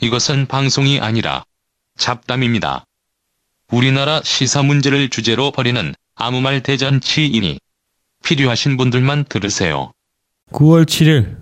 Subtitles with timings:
[0.00, 1.42] 이것은 방송이 아니라
[1.96, 2.84] 잡담입니다.
[3.72, 7.58] 우리나라 시사 문제를 주제로 벌이는 아무 말 대잔치이니
[8.24, 9.90] 필요하신 분들만 들으세요.
[10.52, 11.36] 9월 7일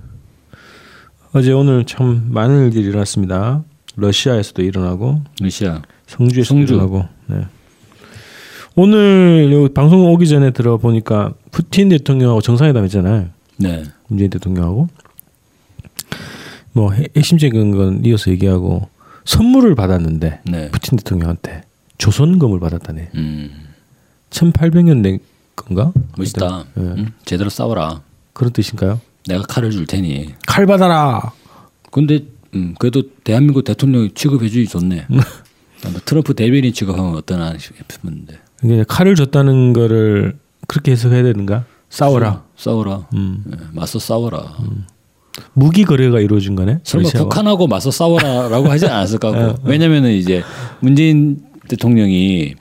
[1.34, 3.62] 어제 오늘 참 많은 일들이 일어났습니다.
[3.96, 6.74] 러시아에서도 일어나고 러시아 성주에서 성주.
[6.74, 7.46] 일어나고 네.
[8.74, 13.28] 오늘 요 방송 오기 전에 들어보니까 푸틴 대통령하고 정상회담 했잖아요.
[13.58, 13.84] 네.
[14.08, 14.88] 문재인 대통령하고
[16.76, 18.90] 뭐 핵- 핵심적인 건 이어서 얘기하고
[19.24, 20.70] 선물을 받았는데 네.
[20.70, 21.62] 푸틴 대통령한테
[21.96, 23.10] 조선금을 받았다네.
[23.14, 23.50] 음.
[24.28, 25.18] 1800년 된
[25.56, 25.94] 건가?
[26.18, 26.64] 멋있다.
[26.74, 26.82] 네.
[26.98, 27.12] 응?
[27.24, 28.02] 제대로 싸워라.
[28.34, 29.00] 그런 뜻인가요?
[29.26, 30.34] 내가 칼을 줄 테니.
[30.46, 31.32] 칼 받아라.
[31.90, 32.20] 근데
[32.54, 35.06] 음, 그래도 대한민국 대통령이 취급해주기 좋네.
[35.08, 35.22] 뭐
[36.04, 38.38] 트럼프 대변인 취급하면 어떠나 싶었는데.
[38.64, 40.38] 이게 칼을 줬다는 거를
[40.68, 41.64] 그렇게 해석해야 되는가?
[41.88, 42.44] 싸워라.
[42.54, 43.06] 싸워라.
[43.14, 43.44] 음.
[43.50, 44.56] 예, 맞서 싸워라.
[45.52, 46.78] 무기 거래가 이루어진 거네.
[46.84, 47.24] 설마 러시아와.
[47.28, 49.68] 북한하고 맞서 싸워라라고 하지 않았을 것 같고.
[49.68, 50.42] 왜냐면은 이제
[50.80, 52.54] 문재인 대통령이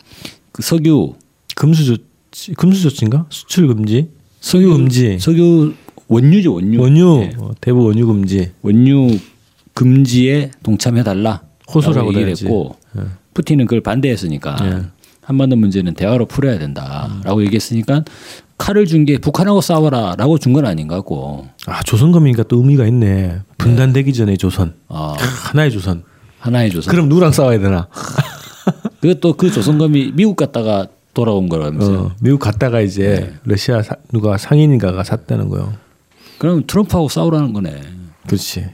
[0.51, 1.13] 그 석유
[1.55, 3.25] 금수 조치, 금수 조치인가?
[3.29, 4.09] 수출 금지,
[4.41, 5.73] 석유 금지, 석유
[6.07, 6.81] 원유죠 원유.
[6.81, 7.31] 원유 예.
[7.37, 8.51] 어, 대부 원유 금지.
[8.61, 9.17] 원유
[9.73, 11.41] 금지에 동참해 달라.
[11.73, 12.45] 호소라고 얘기를 해야지.
[12.45, 12.75] 했고
[13.33, 14.81] 푸틴은 그걸 반대했으니까 예.
[15.21, 18.03] 한반도 문제는 대화로 풀어야 된다라고 얘기했으니까
[18.57, 23.41] 칼을 준 게 북한하고 싸워라라고 준 건 아닌가 고 아 조선금이니까 또 의미가 있네.
[23.57, 24.75] 분단되기 전에 조선.
[24.87, 26.03] 아, 하나의 조선.
[26.39, 26.91] 하나의 조선.
[26.91, 27.87] 그럼 누구랑 싸워야 되나?
[29.01, 31.99] 그것도 그 조선검이 미국 갔다가 돌아온 거라면서요.
[31.99, 35.73] 어, 미국 갔다가 이제 러시아 사- 누가 상인인가가 샀다는 거요.
[36.37, 37.81] 그럼 트럼프하고 싸우라는 거네.
[38.27, 38.67] 그렇지.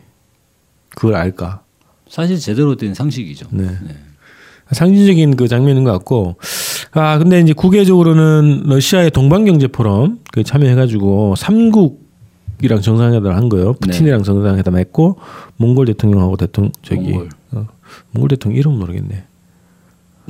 [0.89, 1.61] 그걸 알까?
[2.09, 3.47] 사실 제대로 된 상식이죠.
[3.51, 3.69] 네.
[4.71, 6.35] 상징적인 그 장면인 것 같고
[6.93, 13.73] 아 근데 이제 국외적으로는 러시아의 동방경제 포럼 그 참여해가지고 삼국이랑 정상회담을 한 거예요.
[13.73, 15.17] 푸틴이랑 정상회담 했고
[15.57, 17.29] 몽골 대통령하고 대통령 저기 몽골.
[17.53, 17.67] 어,
[18.11, 19.23] 몽골 대통령 이름 모르겠네.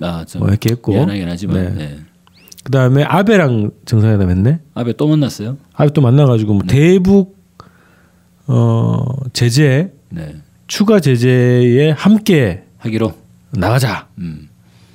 [0.01, 1.69] 아, 좀뭐 이렇게 했고 미안하긴 하지만 네.
[1.73, 1.97] 네.
[2.63, 4.59] 그 다음에 아베랑 정상회담 했네.
[4.75, 5.57] 아베 또 만났어요?
[5.73, 7.37] 아베 또 만나가지고 뭐 대북
[8.45, 10.35] 어 제재 네.
[10.67, 13.13] 추가 제재에 함께 하기로.
[13.53, 14.47] 나가자 음.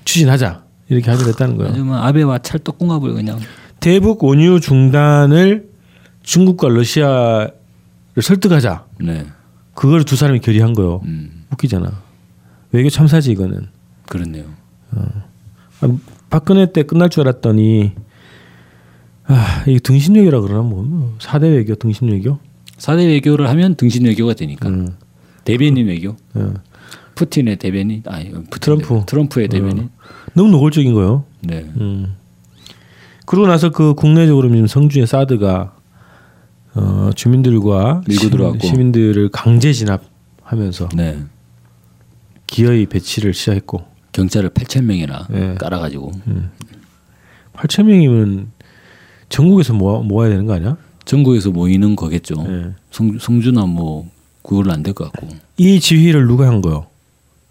[0.05, 1.73] 추진하자 이렇게 하기로 했다는 거예요.
[1.73, 3.39] 하지만 아베와 찰떡궁합을 그냥
[3.81, 5.69] 대북 원유 중단을
[6.23, 7.53] 중국과 러시아를
[8.21, 8.87] 설득하자.
[9.01, 9.27] 네.
[9.75, 11.01] 그걸 두 사람이 결의한 거요.
[11.05, 11.45] 음.
[11.53, 12.03] 웃기잖아.
[12.73, 13.69] 외교 참사지 이거는.
[14.07, 14.45] 그렇네요.
[15.81, 15.89] 아,
[16.31, 17.93] 박근혜 때 끝날 줄 알았더니
[19.27, 22.39] 아, 이게 등신 외교라 그러나 뭐 사대 외교, 등신 외교.
[22.79, 24.95] 사대 외교를 하면 등신 외교가 되니까 음.
[25.45, 26.17] 대변인 외교.
[26.35, 26.55] 어.
[27.15, 29.03] 푸틴의 대변인 아니 푸틴 트럼프.
[29.07, 29.91] 트럼프의 대변인.
[30.37, 31.25] 너무 노골적인 거요.
[31.41, 31.67] 네.
[31.81, 32.15] 음.
[33.25, 35.75] 그러고 나서 그 국내적으로 지금 성주의 사드가
[36.75, 38.67] 어, 주민들과 밀고 시민- 들어왔고.
[38.67, 41.19] 시민들을 강제 진압하면서 네.
[42.47, 45.55] 기어이 배치를 시작했고 경찰을 8천 명이나 네.
[45.55, 46.13] 깔아가지고
[47.55, 48.53] 8천 명이면
[49.29, 50.77] 전국에서 모아, 모아야 되는 거 아니야?
[51.07, 52.35] 전국에서 모이는 거겠죠.
[52.43, 52.71] 네.
[52.91, 54.09] 성, 성주나 뭐
[54.43, 55.29] 그걸로 안 될 것 같고.
[55.57, 56.87] 이 지휘를 누가 한 거요?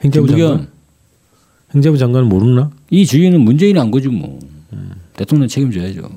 [0.03, 0.67] 행자부 장관?
[1.75, 2.71] 행자부 장관은 모르나?
[2.89, 4.39] 이 주인은 문재인이 안 거지 뭐.
[5.15, 6.09] 대통령 책임져야죠.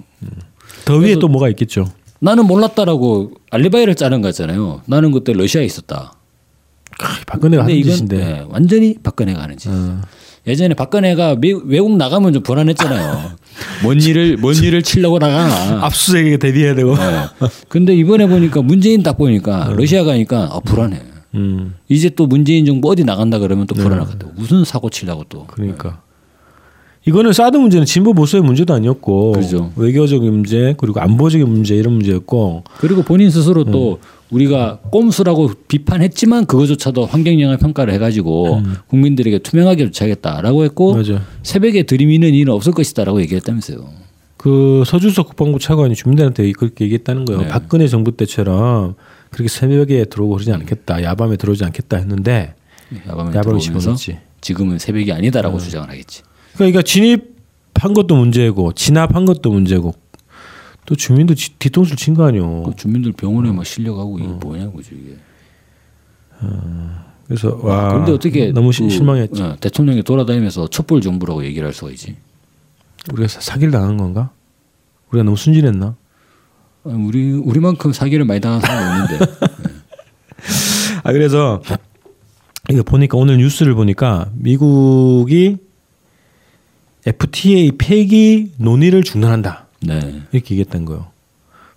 [0.84, 1.86] 더 위에 또 뭐가 있겠죠.
[2.20, 4.82] 나는 몰랐다라고 알리바이를 짜는 거잖아요.
[4.86, 6.14] 나는 그때 러시아에 있었다.
[7.00, 8.16] 아, 박근혜가 하는 이건 짓인데.
[8.16, 9.68] 네, 완전히 박근혜가 하는 짓.
[9.68, 10.00] 어.
[10.46, 13.32] 예전에 박근혜가 미, 외국 나가면 좀 불안했잖아요.
[13.84, 15.84] 뭔 일을 뭔 일을 치려고 나가나.
[15.84, 16.96] 압수수색에 대비해야 되고.
[16.96, 17.02] 네.
[17.68, 21.02] 근데 이번에 보니까 문재인 딱 보니까 러시아 가니까 아, 불안해.
[21.34, 24.28] 음, 이제 또 문재인 정부 어디 나간다 그러면 또 불안하거든.
[24.36, 25.46] 무슨 사고 치려고 또.
[25.46, 26.02] 그러니까.
[27.04, 29.72] 이거는 사드 문제는 진보 보수의 문제도 아니었고 그렇죠.
[29.76, 33.70] 외교적인 문제 그리고 안보적인 문제 이런 문제였고 그리고 본인 스스로 음.
[33.70, 33.98] 또
[34.30, 40.96] 우리가 꼼수라고 비판했지만 그거조차도 환경 영향 평가를 해가지고 국민들에게 투명하게 조치하겠다라고 했고 음.
[40.98, 41.22] 맞아.
[41.42, 43.88] 새벽에 들이미는 일은 없을 것이다라고 얘기했다면서요.
[44.36, 47.42] 그 서주석 국방부 차관이 주민들한테 그렇게 얘기했다는 거예요.
[47.42, 47.48] 네.
[47.48, 48.96] 박근혜 정부 때처럼
[49.30, 51.02] 그렇게 새벽에 들어오고 그러지 않겠다.
[51.02, 52.54] 야밤에 들어오지 않겠다 했는데
[53.06, 54.18] 야밤에 야밤에 들어오면서 집어넣었지.
[54.40, 55.64] 지금은 새벽이 아니다라고 네.
[55.64, 56.22] 주장을 하겠지.
[56.54, 59.94] 그러니까 진입한 것도 문제고 진압한 것도 문제고
[60.86, 62.62] 또 주민도 지- 뒤통수를 친 거 아니요.
[62.64, 63.14] 그 주민들 어.
[63.16, 65.16] 병원에 막 실려가고 이게 뭐냐고 이게.
[67.26, 67.90] 그래서 와.
[67.90, 69.42] 그런데 어떻게 너무 시- 그, 실망했지.
[69.42, 72.16] 어, 대통령이 돌아다니면서 촛불 정부라고 얘기를 할 수가 있지.
[73.12, 74.30] 우리가 사- 사기를 당한 건가?
[75.10, 75.94] 우리가 너무 순진했나?
[76.94, 79.32] 우리 우리만큼 사기를 많이 당한 사람이 없는데.
[81.04, 81.62] 아 그래서
[82.70, 85.56] 이거 보니까 오늘 뉴스를 보니까 미국이
[87.06, 89.98] FTA 폐기 논의를 중단한다 네,
[90.32, 91.06] 이렇게 얘기했던 거예요.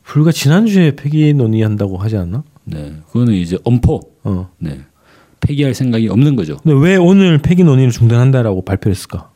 [0.03, 2.43] 불과 지난주에 폐기 논의한다고 하지 않나?
[2.65, 4.01] 네, 그거는 이제 엄포.
[4.23, 4.49] 어.
[4.57, 4.81] 네,
[5.39, 6.57] 폐기할 생각이 없는 거죠.
[6.57, 9.29] 근데 왜 오늘 폐기 논의를 중단한다라고 발표했을까?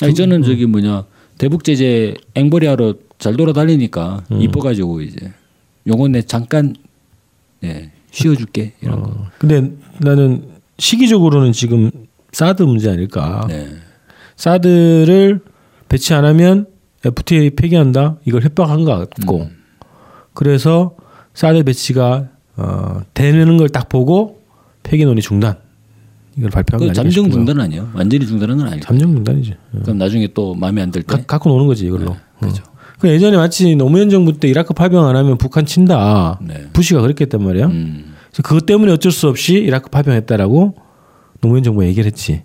[0.00, 1.04] 아니 저는 저기 뭐냐
[1.38, 5.32] 대북 제재 앵벌이하러 잘 돌아다니니까 이뻐가지고 이제
[5.86, 6.74] 요건 내 잠깐
[7.60, 9.08] 네, 쉬어줄게 이런 거.
[9.10, 10.48] 어, 근데 나는
[10.78, 11.90] 시기적으로는 지금
[12.32, 13.44] 사드 문제 아닐까?
[13.48, 13.68] 네.
[14.36, 15.40] 사드를
[15.88, 16.66] 배치 안 하면
[17.04, 18.16] FTA 폐기한다.
[18.24, 19.48] 이걸 협박한 것 같고.
[20.34, 20.94] 그래서
[21.34, 24.40] 사드 배치가 어, 되는 걸 딱 보고
[24.82, 25.56] 폐기 논의 중단.
[26.38, 27.44] 이걸 발표한 게 그 잠정 싶고요.
[27.44, 27.90] 중단 아니에요?
[27.94, 28.84] 완전히 중단은 건 아니고.
[28.84, 29.52] 잠정 중단이지.
[29.74, 29.78] 어.
[29.82, 31.16] 그럼 나중에 또 마음에 안 들 때.
[31.16, 32.16] 가, 갖고 노는 거지 이걸로.
[32.40, 32.62] 그죠.
[32.66, 32.78] 어.
[33.00, 36.38] 그 예전에 마치 노무현 정부 때 이라크 파병 안 하면 북한 친다.
[36.42, 36.68] 네.
[36.72, 37.66] 부시가 그랬겠단 말이야.
[37.66, 38.14] 음.
[38.30, 40.74] 그래서 그것 때문에 어쩔 수 없이 이라크 파병했다라고
[41.40, 42.42] 노무현 정부가 얘기를 했지.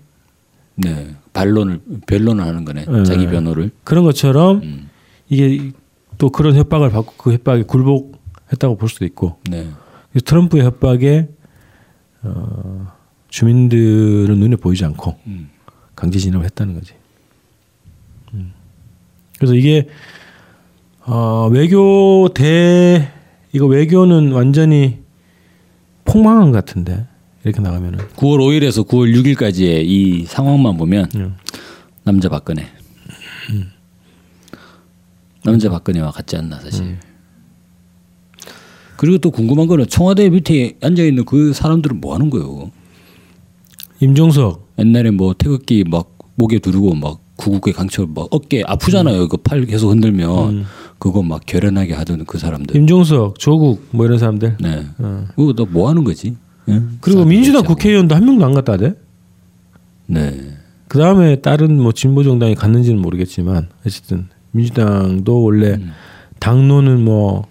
[0.76, 1.16] 네.
[1.34, 2.86] 반론을 변론을 하는 거네.
[2.86, 3.04] 네.
[3.04, 3.72] 자기 변호를.
[3.84, 4.90] 그런 것처럼 음.
[5.30, 5.72] 이게
[6.20, 9.68] 또 그런 협박을 받고 그 협박에 굴복했다고 볼 수도 있고 네.
[10.24, 11.30] 트럼프의 협박에
[12.22, 12.93] 어,
[13.34, 15.50] 주민들은 눈에 보이지 않고 음.
[15.96, 16.94] 강제 진압을 했다는 거지.
[18.36, 18.54] 음.
[19.40, 19.90] 그래서 이게
[21.02, 23.12] 어, 외교 대
[23.52, 25.00] 이거 외교는 완전히
[26.06, 27.08] 폭망한 것 같은데
[27.44, 31.36] 이렇게 나가면은 9월 5일에서 9월 6일까지의 이 상황만 보면 음.
[32.04, 32.68] 남자 박근혜.
[35.44, 37.00] 남자 박근혜와 같지 않나 사실.
[38.96, 42.72] 그리고 또 궁금한 거는 청와대 밑에 앉아 있는 그 사람들은 뭐 하는 거예요?
[44.04, 49.28] 임종석 옛날에 뭐 태극기 막 목에 두르고 막 구국의 강철 막 어깨 아프잖아요.
[49.28, 50.66] 그팔 계속 흔들면
[51.00, 52.76] 그거 막 결연하게 하던 그 사람들.
[52.76, 54.86] 임종석 조국 뭐 이런 사람들 네.
[55.00, 55.26] 어.
[55.36, 56.36] 그거 너뭐 하는 거지?
[56.70, 56.82] 예?
[57.02, 57.64] 그리고 민주당.
[57.66, 58.94] 국회의원도 한 명도 안 갔다 하대.
[60.06, 60.58] 네.
[60.88, 65.92] 그 다음에 다른 뭐 진보 정당이 갔는지는 모르겠지만 어쨌든 민주당도 원래 음.
[66.40, 67.48] 당론은 뭐,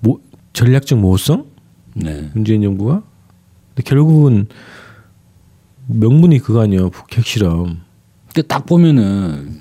[0.00, 0.20] 모,
[0.52, 1.46] 전략적 모호성
[1.94, 2.30] 네.
[2.34, 3.02] 문재인 정부가
[3.74, 4.46] 근데 결국은
[5.92, 7.80] 명분이 그거 아니에요 북핵 실험
[8.32, 9.60] 근데 딱 보면은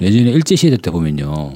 [0.00, 1.52] 예전에 일제 시대 때 보면요.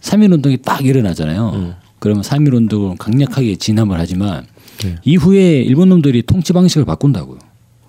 [0.00, 1.74] 3.1 운동이 딱 일어나잖아요.
[1.98, 4.46] 그러면 3.1 운동을 강력하게 진압을 하지만
[4.82, 4.96] 네.
[5.04, 7.38] 이후에 일본 놈들이 통치 방식을 바꾼다고요.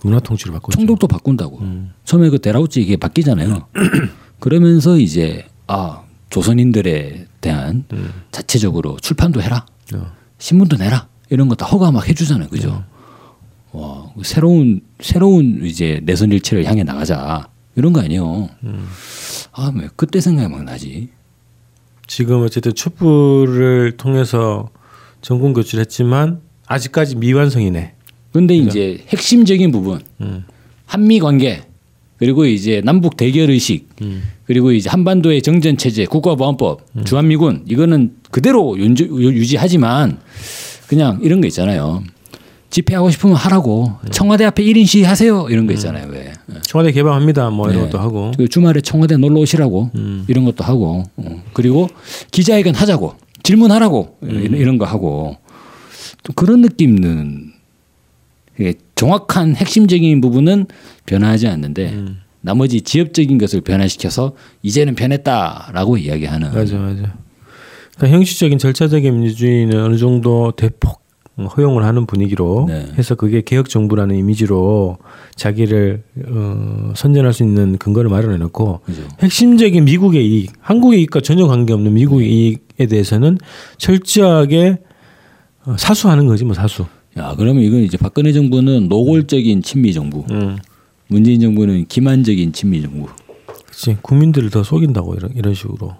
[0.03, 0.77] 문화 통치를 바꿨죠.
[0.77, 1.59] 총독도 바꾼다고.
[2.05, 3.67] 처음에 그 데라우치 이게 바뀌잖아요.
[4.39, 7.83] 그러면서 이제 아 조선인들에 대한
[8.31, 10.11] 자체적으로 출판도 해라, 어.
[10.37, 12.83] 신문도 내라 이런 거 다 허가 막 해주잖아요, 그죠?
[13.75, 18.49] 와 새로운 새로운 이제 내선 일체를 향해 나가자 이런 거 아니에요.
[19.51, 21.09] 아왜 그때 생각이 막 나지?
[22.07, 24.69] 지금 어쨌든 촛불을 통해서
[25.21, 27.93] 정권 교체했지만 아직까지 미완성이네.
[28.31, 30.43] 근데 이제 핵심적인 부분 음.
[30.85, 31.63] 한미 관계
[32.17, 34.23] 그리고 이제 남북 대결 의식 음.
[34.45, 40.19] 그리고 이제 한반도의 정전 체제 국가보안법 주한미군 이거는 그대로 윤주, 유지하지만
[40.87, 42.03] 그냥 이런 거 있잖아요
[42.75, 43.93] 집회하고 싶으면 하라고.
[44.11, 45.47] 청와대 앞에 1인 시위 하세요.
[45.49, 46.33] 이런 거 있잖아요 왜.
[46.63, 47.49] 청와대 개방합니다.
[47.49, 47.89] 뭐 이런 네.
[47.89, 48.31] 것도 하고.
[48.37, 49.91] 그 주말에 청와대 놀러 오시라고
[50.27, 51.03] 이런 것도 하고.
[51.15, 51.43] 어.
[51.53, 51.87] 그리고
[52.31, 53.15] 기자회견 하자고.
[53.43, 54.17] 질문하라고.
[54.23, 55.37] 이런, 이런 거 하고.
[56.23, 57.53] 또 그런 느낌은
[58.95, 60.65] 정확한 핵심적인 부분은
[61.05, 62.03] 변화하지 않는데
[62.41, 67.15] 나머지 지엽적인 것을 변화시켜서 이제는 변했다라고 이야기하는 맞아 맞아.
[67.95, 71.04] 그러니까 형식적인 절차적인 민주주의는 어느 정도 대폭
[71.37, 72.87] 허용을 하는 분위기로 네.
[72.97, 74.97] 해서 그게 개혁 정부라는 이미지로
[75.35, 79.01] 자기를 어, 선전할 수 있는 근거를 마련해 놓고 그죠.
[79.19, 83.37] 핵심적인 미국의 이익, 한국의 이익과 전혀 관계없는 미국의 이익에 대해서는
[83.77, 84.79] 철저하게
[85.65, 86.85] 어, 사수하는 거지 뭐 사수.
[87.17, 90.57] 야 그러면 이건 이제 박근혜 정부는 노골적인 친미 정부 음.
[91.07, 93.07] 문재인 정부는 기만적인 친미 정부
[93.45, 95.95] 그렇지 국민들을 더 속인다고 이런 이런 식으로.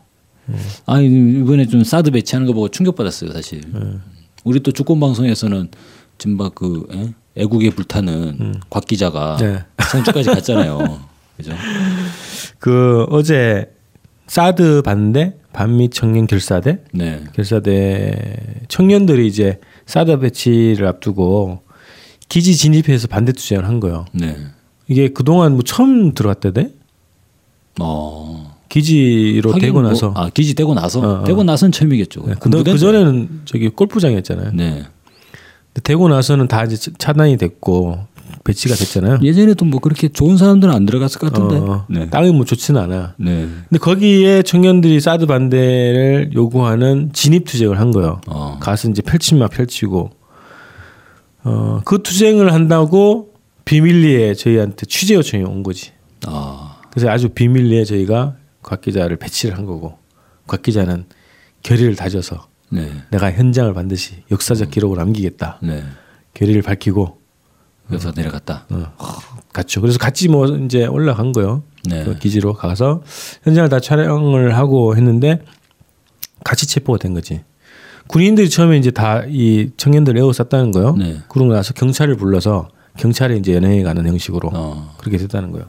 [0.85, 3.61] 아 이번에 좀 사드 배치하는 거 보고 충격받았어요 사실.
[4.45, 5.69] 우리 또 주권 방송에서는
[6.17, 7.13] 지금 막그 예?
[7.35, 9.63] 애국에 불타는 곽 기자가 네.
[9.91, 11.01] 성주까지 갔잖아요.
[11.35, 11.51] 그죠?
[12.59, 13.73] 그 어제
[14.27, 17.23] 사드 반대 반미 청년 결사대 네.
[17.33, 18.37] 결사대
[18.69, 21.61] 청년들이 이제 사드 배치를 앞두고
[22.29, 24.05] 기지 진입해서 반대 투쟁을 한 거예요.
[24.13, 24.37] 네.
[24.87, 26.69] 이게 그동안 뭐 처음 들어왔대대
[27.81, 28.54] 어.
[28.69, 31.23] 기지로 되고 뭐- 나서 아 기지 되고 나서 어, 어.
[31.23, 32.23] 되고 나서는 처음이겠죠.
[32.27, 32.49] 네, 그.
[32.49, 34.51] 그 전에는 저기 골프장이었잖아요.
[34.53, 34.83] 네.
[35.83, 37.99] 되고 나서는 다 이제 차단이 됐고
[38.43, 39.19] 배치가 됐잖아요.
[39.23, 41.57] 예전에도 뭐 그렇게 좋은 사람들은 안 들어갔을 것 같은데.
[41.57, 42.09] 어, 네.
[42.09, 43.15] 땅이 뭐 좋지는 않아.
[43.17, 43.47] 네.
[43.69, 48.21] 근데 거기에 청년들이 사드 반대를 요구하는 진입 투쟁을 한 거예요.
[48.27, 48.57] 어.
[48.61, 50.11] 가서 이제 펼침막 펼치고
[51.43, 53.29] 어, 그 투쟁을 한다고
[53.65, 55.91] 비밀리에 저희한테 취재 요청이 온 거지.
[56.25, 56.77] 아.
[56.91, 59.97] 그래서 아주 비밀리에 저희가 곽 기자를 배치를 한 거고
[60.47, 61.05] 곽 기자는
[61.61, 62.91] 결의를 다져서 네.
[63.11, 65.59] 내가 현장을 반드시 역사적 기록을 남기겠다.
[65.61, 65.83] 네.
[66.33, 67.19] 결의를 밝히고
[67.87, 68.65] 그래서 내려갔다.
[68.71, 68.91] 어,
[69.53, 69.81] 갔죠.
[69.81, 71.61] 그래서 같이 뭐 이제 올라간 거요.
[71.87, 72.03] 네.
[72.03, 73.03] 그 기지로 가서
[73.43, 75.43] 현장을 다 촬영을 하고 했는데
[76.43, 77.43] 같이 체포가 된 거지.
[78.07, 80.95] 군인들이 처음에 이제 다 이 청년들 에워쌌다는 거요.
[80.95, 81.19] 네.
[81.29, 84.95] 그러고 나서 경찰을 불러서 경찰에 이제 연행해 가는 형식으로 어.
[84.97, 85.67] 그렇게 됐다는 거예요.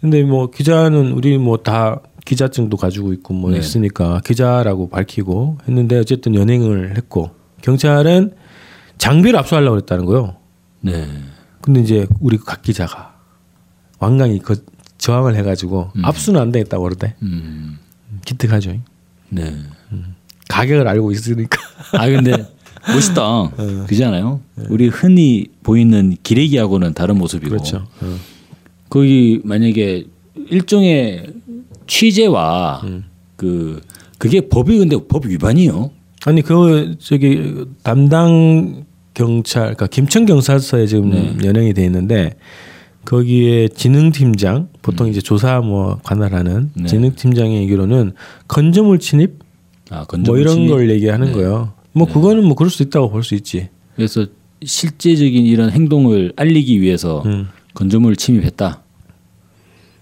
[0.00, 3.58] 근데 뭐 기자는 우리 뭐 다 기자증도 가지고 있고 뭐 네.
[3.58, 7.30] 있으니까 기자라고 밝히고 했는데 어쨌든 연행을 했고
[7.62, 8.34] 경찰은
[8.98, 10.36] 장비를 압수하려고 그랬다는 거예요.
[10.82, 11.08] 네.
[11.62, 13.14] 근데 이제 우리 각 기자가
[13.98, 14.62] 완강히 그
[14.98, 17.14] 저항을 해가지고 압수는 안 되겠다고 그러대.
[17.22, 17.78] 음.
[18.26, 18.74] 기특하죠.
[19.30, 19.56] 네.
[20.48, 21.58] 가격을 알고 있으니까.
[21.94, 22.32] 아 근데
[22.92, 23.50] 멋있다.
[23.86, 24.40] 그잖아요.
[24.68, 27.50] 우리 흔히 보이는 기레기하고는 다른 모습이고.
[27.50, 27.86] 그렇죠.
[28.02, 28.18] 어.
[28.88, 30.04] 거기 만약에
[30.50, 31.26] 일종의
[31.86, 32.82] 취재와
[33.36, 33.80] 그
[34.18, 35.90] 그게 법이 근데 법 위반이요.
[36.26, 41.36] 아니 그 저기 담당 경찰, 그러니까 김천 경찰서에 지금 네.
[41.44, 42.34] 연행이 돼 있는데
[43.04, 46.86] 거기에 지능팀장 보통 이제 조사 뭐 관할하는 네.
[46.86, 48.12] 지능팀장의 얘기로는
[48.48, 49.38] 건조물 침입
[49.90, 51.72] 아 건조 뭐 이런 걸 얘기하는 거예요.
[51.92, 53.68] 뭐 그거는 뭐 그럴 수 있다고 볼 수 있지.
[53.96, 54.26] 그래서
[54.64, 57.48] 실제적인 이런 행동을 알리기 위해서 음.
[57.78, 58.82] 건조물을 침입했다.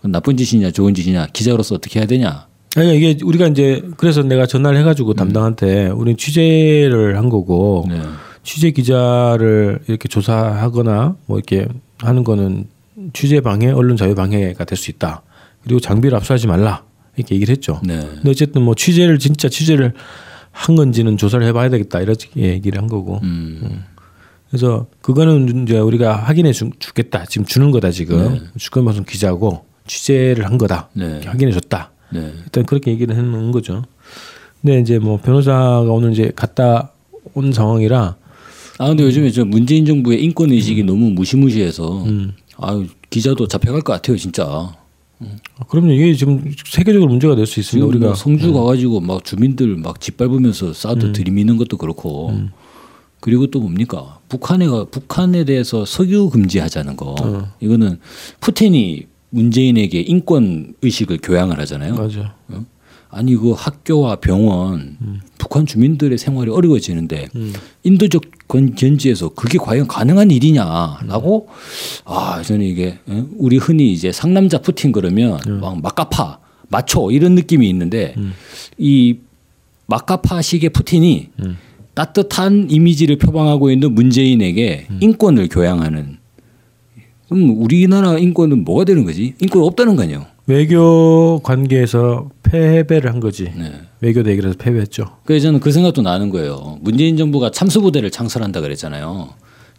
[0.04, 2.46] 나쁜 짓이냐 좋은 짓이냐 기자로서 어떻게 해야 되냐.
[2.74, 8.00] 아니 이게 우리가 이제 그래서 내가 전화를 해가지고 담당한테 우리 취재를 한 거고 네.
[8.42, 11.66] 취재 기자를 이렇게 조사하거나 뭐 이렇게
[11.98, 12.66] 하는 거는
[13.12, 15.22] 취재 방해, 언론 자유 방해가 될 수 있다.
[15.62, 16.82] 그리고 장비를 압수하지 말라
[17.16, 17.80] 이렇게 얘기를 했죠.
[17.84, 17.98] 네.
[17.98, 19.92] 근데 어쨌든 뭐 취재를 진짜 취재를
[20.50, 23.20] 한 건지는 조사를 해봐야 되겠다 이렇게 얘기를 한 거고.
[23.22, 23.84] 음.
[24.56, 27.26] 그래서 그거는 이제 우리가 확인해 주, 주겠다.
[27.26, 28.32] 지금 주는 거다 지금.
[28.34, 28.40] 네.
[28.56, 30.88] 주권 방송 기자고 취재를 한 거다.
[30.94, 31.20] 네.
[31.26, 31.90] 확인해 줬다.
[32.10, 32.32] 네.
[32.44, 33.84] 일단 그렇게 얘기를 해놓은 거죠.
[34.62, 36.90] 근데 이제 뭐 변호사가 오늘 이제 갔다
[37.34, 38.16] 온 상황이라
[38.78, 42.32] 아 근데 요즘에 저 문재인 정부의 인권 의식이 너무 무시무시해서 음.
[42.56, 44.44] 아유 기자도 잡혀갈 것 같아요 진짜.
[44.44, 48.08] 아, 그럼요 이게 지금 세계적으로 문제가 될 수 있으니까 지금 우리가 음.
[48.08, 52.32] 뭐 성주 가가지고 막 주민들 막 짓밟으면서 사드 들이미는 것도 그렇고
[53.26, 57.52] 그리고 또 뭡니까 북한에가 북한에 대해서 석유 금지하자는 거 어.
[57.58, 57.98] 이거는
[58.38, 61.96] 푸틴이 문재인에게 인권 의식을 교양을 하잖아요.
[61.96, 62.34] 맞아.
[62.50, 62.64] 어?
[63.10, 64.96] 아니 그 학교와 병원
[65.38, 67.26] 북한 주민들의 생활이 어려워지는데
[67.82, 71.48] 인도적 건- 견지에서 그게 과연 가능한 일이냐라고
[72.04, 73.26] 아 저는 이게 어?
[73.38, 78.14] 우리 흔히 이제 상남자 푸틴 그러면 막 막가파 마초 이런 느낌이 있는데
[78.78, 79.16] 이
[79.86, 81.30] 막가파식의 푸틴이
[81.96, 86.18] 따뜻한 이미지를 표방하고 있는 문재인에게 인권을 교양하는
[87.26, 89.34] 그럼 우리나라 인권은 뭐가 되는 거지?
[89.40, 90.26] 인권 없다는 거 아니에요?
[90.46, 93.44] 외교 관계에서 패배를 한 거지.
[93.56, 93.72] 네.
[94.02, 95.16] 외교 대결에서 패배했죠.
[95.24, 96.78] 그래서 저는 그 생각도 나는 거예요.
[96.82, 99.30] 문재인 정부가 참수부대를 창설한다 그랬잖아요.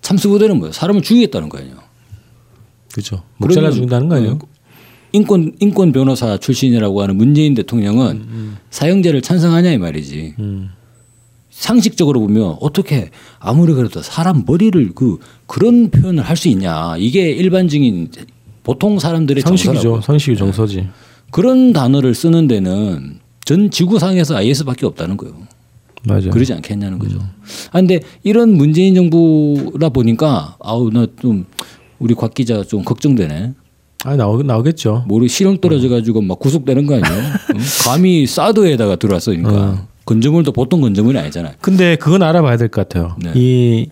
[0.01, 0.73] 참수부대는 뭐예요?
[0.73, 1.75] 사람을 죽이겠다는 거 아니에요.
[2.91, 3.21] 그렇죠.
[3.37, 4.39] 목 잘라 죽인다는 거 아니에요?
[4.41, 4.47] 어,
[5.13, 10.33] 인권 인권 변호사 출신이라고 하는 문재인 대통령은 사형제를 찬성하냐 이 말이지.
[10.39, 10.71] 음.
[11.57, 13.09] 상식적으로 보면 어떻게
[13.39, 16.95] 아무리 그래도 사람 머리를 그 그런 표현을 할 수 있냐.
[16.99, 18.11] 이게 일반적인
[18.63, 19.73] 보통 사람들의 상식이죠.
[19.73, 20.01] 정서라고.
[20.01, 20.87] 상식이 정서지.
[21.31, 25.35] 그런 단어를 쓰는 데는 전 지구상에서 IS밖에 없다는 거예요.
[26.03, 26.29] 맞아.
[26.29, 27.17] 그러지 않겠냐는 거죠.
[27.71, 31.45] 아 근데 이런 문재인 정부라 보니까 아우 나 좀
[31.97, 33.53] 우리 곽 기자 좀 걱정되네.
[34.05, 35.05] 아 나오 나오겠죠.
[35.07, 37.23] 모르 실형 떨어져 가지고 막 구속되는 거 아니에요?
[37.55, 37.59] 응?
[37.83, 39.87] 감히 사드에다가 들어왔으니까 어.
[40.07, 41.53] 건조물도 보통 건조물이 아니잖아요.
[41.61, 43.15] 근데 그건 알아봐야 될 것 같아요.
[43.21, 43.31] 네.
[43.35, 43.89] 이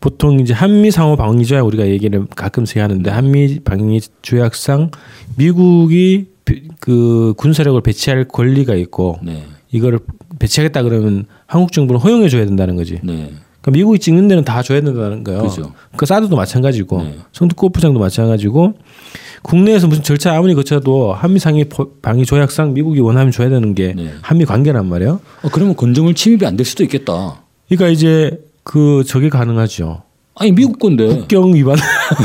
[0.00, 4.90] 보통 이제 한미 상호 방위 조약 우리가 얘기를 가끔씩 하는데 한미 방위 조약상
[5.36, 10.00] 미국이 비- 그 군사력을 배치할 권리가 있고 네, 이거를
[10.38, 12.94] 배치하겠다 그러면 한국 정부는 허용해 줘야 된다는 거지.
[13.02, 13.30] 네,
[13.62, 15.42] 그러니까 미국이 찍는 데는 다 줘야 된다는 거예요.
[15.42, 15.72] 그죠.
[15.96, 17.16] 그 사드도 마찬가지고 네.
[17.32, 18.74] 성도 골프장도 마찬가지고
[19.44, 23.92] 국내에서 무슨 절차 아무리 거쳐도 한미 상위 포- 방위 조약상 미국이 원하면 줘야 되는 게
[23.94, 24.10] 네.
[24.22, 25.20] 한미 관계란 말이에요.
[25.42, 27.42] 어, 그러면 건조물 침입이 안 될 수도 있겠다.
[27.68, 30.02] 그러니까 이제 그 저게 가능하죠.
[30.36, 31.76] 아니 미국 건데 국경 위반.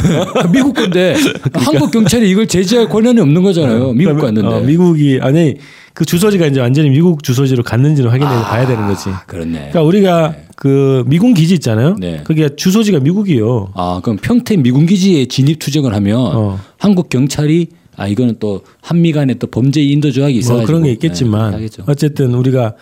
[0.52, 1.16] 미국 건데
[1.54, 3.94] 한국 경찰이 이걸 제지할 권한이 없는 거잖아요.
[3.94, 4.48] 미국 갔는데.
[4.48, 5.56] 어, 미국이 아니
[5.94, 9.10] 그 주소지가 이제 완전히 미국 주소지로 갔는지를 확인해 봐야 되는 거지.
[9.10, 9.52] 아, 그렇네.
[9.52, 11.98] 그러니까 우리가 그 미군 기지 있잖아요.
[12.00, 12.22] 네.
[12.24, 13.74] 그게 주소지가 미국이요.
[13.76, 16.60] 아 그럼 평택 미군 기지에 진입 투쟁을 하면 어.
[16.80, 20.92] 한국 경찰이 아 이거는 또 한미 간에 또 범죄 인도 조약이 있어 뭐 그런 게
[20.94, 22.74] 있겠지만 어쨌든 우리가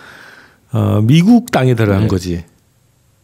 [0.71, 2.07] 어, 미국 땅에 들어간 네.
[2.07, 2.43] 거지.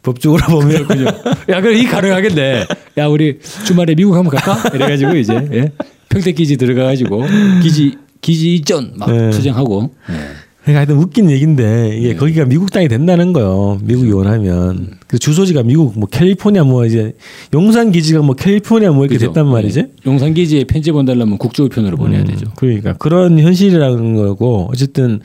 [0.03, 1.05] 법적으로 보면 그죠.
[1.49, 2.65] 야 그럼 이 가능하겠네.
[2.97, 4.69] 야 우리 주말에 미국 한번 갈까?
[4.75, 5.71] 이래가지고 이제 예?
[6.09, 7.23] 평택 기지 들어가가지고
[7.63, 9.31] 기지 기지 이전 막 네.
[9.31, 9.91] 투쟁하고.
[10.09, 10.15] 네.
[10.63, 13.79] 그러니까 하여튼 웃긴 얘기인데 이게 거기가 미국 땅이 된다는 거요.
[13.83, 17.13] 미국이 원하면 그 주소지가 미국 뭐 캘리포니아 뭐 이제
[17.53, 19.27] 용산 기지가 뭐 캘리포니아 뭐 이렇게 그죠?
[19.27, 19.81] 됐단 말이지.
[19.81, 19.89] 네.
[20.05, 22.45] 용산 기지에 편지 보내려면 국조우편으로 보내야 음, 되죠.
[22.55, 25.19] 그러니까 그런 현실이라는 거고 어쨌든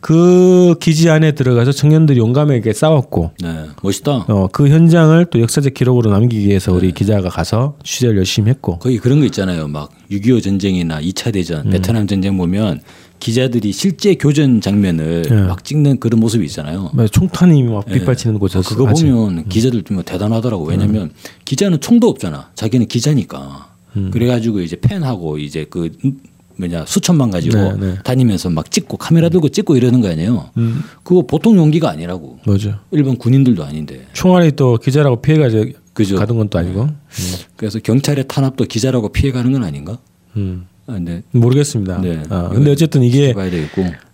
[0.00, 4.24] 그 기지 안에 들어가서 청년들이 용감하게 싸웠고 네, 멋있다.
[4.28, 8.96] 어, 그 현장을 또 역사적 기록으로 남기기 위해서 우리 기자가 가서 취재를 열심히 했고 거의
[8.98, 9.68] 그런 거 있잖아요.
[9.68, 11.70] 막 6.25 전쟁이나 2차 대전, 음.
[11.70, 12.80] 베트남 전쟁 보면
[13.18, 15.42] 기자들이 실제 교전 장면을 네.
[15.42, 16.90] 막 찍는 그런 모습이 있잖아요.
[16.94, 19.04] 뭐 총탄이 막 빗발치는 곳에서 그거 하지.
[19.04, 20.64] 보면 기자들 좀 대단하더라고.
[20.64, 21.10] 왜냐면
[21.44, 22.50] 기자는 총도 없잖아.
[22.54, 23.68] 자기는 기자니까.
[23.96, 24.10] 음.
[24.10, 26.18] 그래가지고 이제 펜하고 이제 그 음,
[26.60, 27.94] 뭐냐 수천만 가지고 네, 네.
[28.04, 30.50] 다니면서 막 찍고 카메라 들고 찍고 이러는 거 아니에요.
[30.58, 30.82] 음.
[31.02, 32.38] 그거 보통 용기가 아니라고.
[32.46, 32.74] 뭐죠?
[32.92, 34.06] 일반 군인들도 아닌데.
[34.12, 36.16] 총알이 또 기자라고 피해가지고 그죠.
[36.16, 36.88] 가던 건 또 아니고.
[37.56, 39.98] 그래서 경찰의 탄압도 기자라고 피해가는 건 아닌가?
[40.36, 40.66] 음.
[40.86, 42.00] 아, 근데 모르겠습니다.
[42.00, 42.22] 네.
[42.30, 43.34] 아, 근데 어쨌든 이게.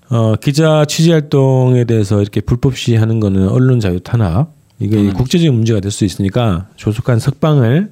[0.08, 5.52] 어, 기자 취재 활동에 대해서 이렇게 불법 시 하는 거는 언론 자유 탄압 이게 국제적인
[5.52, 7.90] 문제가 될 수 있으니까 조속한 석방을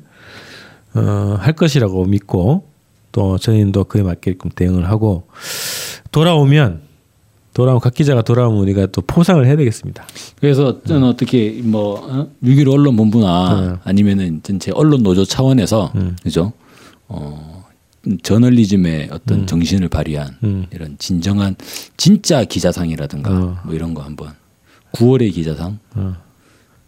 [0.95, 2.69] 어, 할 것이라고 믿고
[3.14, 5.28] 또 저희도 그에 맞게끔 대응을 하고
[6.11, 6.83] 돌아오면
[7.54, 10.04] 돌아오면 각 기자가 돌아오면 우리가 또 포상을 해야 되겠습니다.
[10.40, 12.28] 그래서 저는 어떻게 뭐 어?
[12.42, 13.76] 6.15 언론 본부나 네.
[13.85, 15.92] 아니면은 전체 언론 노조 차원에서
[16.25, 16.52] 그죠?
[17.06, 17.64] 어
[18.25, 20.66] 저널리즘의 어떤 정신을 발휘한 음.
[20.73, 21.54] 이런 진정한
[21.97, 23.59] 진짜 기자상이라든가 어.
[23.64, 24.33] 뭐 이런 거 한번
[24.92, 26.16] 9월의 기자상 어.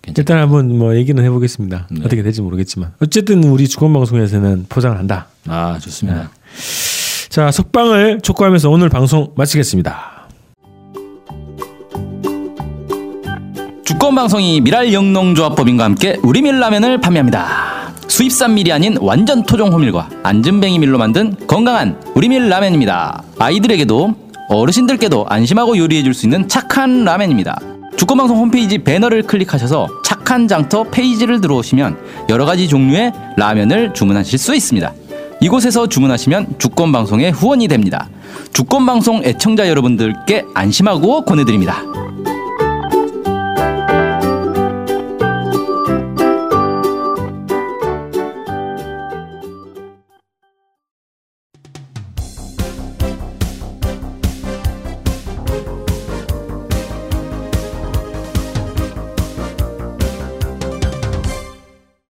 [0.07, 0.15] 괜찮.
[0.23, 1.89] 일단 한번 뭐 얘기는 해보겠습니다.
[1.91, 2.01] 네.
[2.05, 5.27] 어떻게 될지 모르겠지만 어쨌든 우리 주권 방송에서는 포장을 한다.
[5.47, 6.31] 아 좋습니다.
[7.29, 10.29] 자 석방을 촉구하면서 오늘 방송 마치겠습니다.
[13.85, 17.93] 주권방송이 미랄 영농조합법인과 함께 우리 밀 라면을 판매합니다.
[18.09, 23.23] 수입산 밀이 아닌 완전 토종 호밀과 안전뱅이 밀로 만든 건강한 우리 밀 라면입니다.
[23.39, 24.15] 아이들에게도
[24.49, 27.59] 어르신들께도 안심하고 요리해줄 수 있는 착한 라면입니다.
[27.97, 31.97] 주권방송 홈페이지 배너를 클릭하셔서 착한 장터 페이지를 들어오시면
[32.29, 34.93] 여러 가지 종류의 라면을 주문하실 수 있습니다.
[35.41, 38.09] 이곳에서 주문하시면 주권방송의 후원이 됩니다.
[38.53, 41.83] 주권방송 애청자 여러분들께 안심하고 권해드립니다.